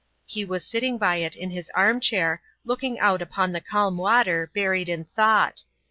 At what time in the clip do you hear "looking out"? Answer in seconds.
2.65-3.21